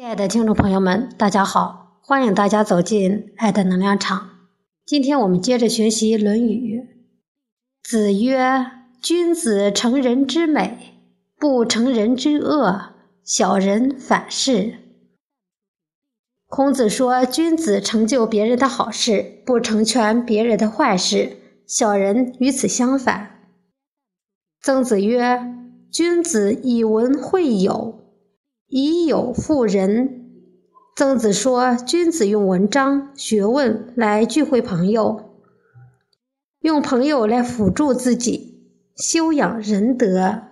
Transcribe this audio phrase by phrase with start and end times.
[0.00, 4.30] 亲爱的听众朋友们，大家好，欢迎大家走进爱的能量场。
[4.86, 6.80] 今天我们接着学习《论语》。
[7.82, 8.64] 子曰
[9.02, 10.94] ：“君子成人之美，
[11.36, 14.78] 不成人之恶；小人反是。”
[16.48, 21.36] 孔子说：“君子成就别人的好事，不成全别人的坏事；
[21.66, 23.50] 小人与此相反。”
[24.64, 25.54] 曾子曰
[25.92, 27.98] ：“君子以文会友。”
[28.70, 30.16] 以友复人。
[30.96, 35.30] 曾子说：“君子用文章、学问来聚会朋友，
[36.60, 38.62] 用朋友来辅助自己，
[38.96, 40.42] 修养仁德。”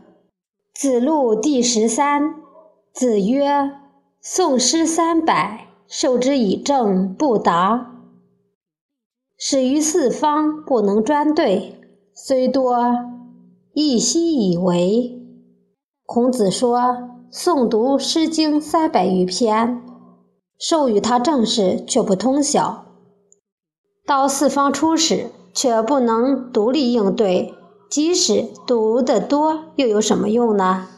[0.75, 2.35] 子路第十三。
[2.93, 3.71] 子曰
[4.25, 8.03] ：“诵诗三百，授之以政，不达；
[9.39, 11.81] 始于四方，不能专对，
[12.15, 12.85] 虽多，
[13.75, 15.15] 亦奚以为？”
[16.11, 16.81] 孔子说。
[17.31, 19.83] 诵读《诗经》三百余篇，
[20.59, 22.87] 授予他政事却不通晓；
[24.07, 27.53] 到四方出使却不能独立应对，
[27.91, 30.89] 即使读得多，又有什么用呢？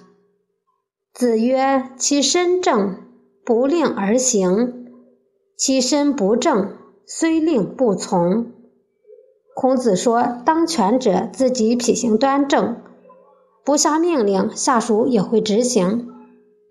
[1.12, 2.98] 子曰：“其身正，
[3.44, 4.72] 不令而行；
[5.56, 8.52] 其身不正，虽令不从。”
[9.56, 12.76] 孔子说：“当权者自己品行端正，
[13.64, 16.08] 不下命令，下属也会执行。”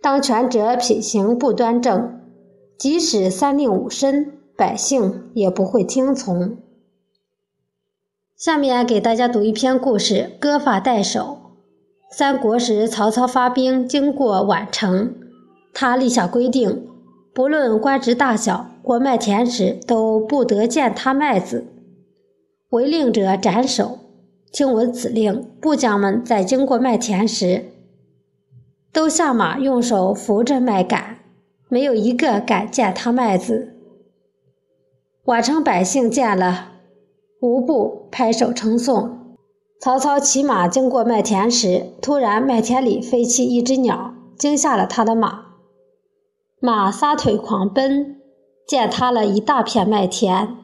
[0.01, 2.21] 当权者品行不端正，
[2.77, 6.57] 即使三令五申，百姓也不会听从。
[8.37, 11.37] 下面给大家读一篇故事：割发代首。
[12.09, 15.13] 三国时，曹操发兵经过宛城，
[15.73, 16.87] 他立下规定，
[17.33, 21.67] 不论官职大小，过麦田时都不得践踏麦子，
[22.69, 23.99] 违令者斩首。
[24.51, 27.71] 听闻此令，部将们在经过麦田时。
[28.91, 31.17] 都下马，用手扶着麦秆，
[31.69, 33.75] 没有一个敢践踏麦子。
[35.25, 36.71] 宛城百姓见了，
[37.39, 39.37] 无不拍手称颂。
[39.79, 45.45] 曹操骑马经过麦田时，突然麦田里飞起一只鸟，惊吓了他的马，
[46.59, 48.17] 马撒腿狂奔，
[48.67, 50.57] 践踏了一大片麦田。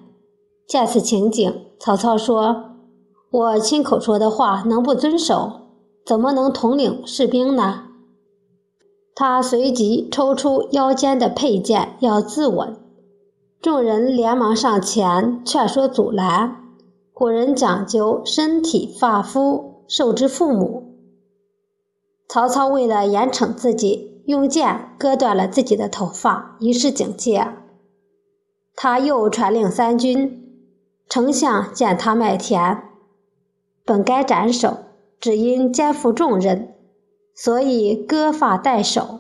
[0.68, 2.75] 见此情景，曹操说
[3.36, 5.52] ：“我亲口说的话，能不遵守？
[6.06, 7.84] 怎么能统领士兵呢？”
[9.14, 12.76] 他随即抽出腰间的佩剑，要自刎。
[13.62, 16.64] 众人连忙上前劝说阻拦。
[17.14, 20.96] 古人讲究身体发肤受之父母。
[22.30, 27.50] 曹操为了严惩自己，用剑割断了自己的头发，以示警戒。
[28.76, 30.42] 他又传令三军：
[31.10, 32.95] 丞相见他麦田，
[33.86, 34.78] 本该斩首，
[35.20, 36.74] 只因肩负重任。
[37.38, 39.20] 所以割发代首。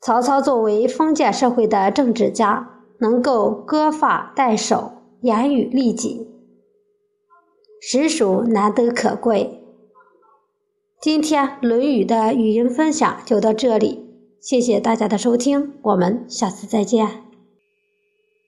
[0.00, 4.92] 曹操作为封建社会的政治家，能够割发代首，
[5.22, 6.28] 严于律己，
[7.80, 9.60] 实属难得可贵。
[11.00, 14.06] 今天《论语》的语音分享就到这里，
[14.40, 17.27] 谢谢大家的收听，我们下次再见。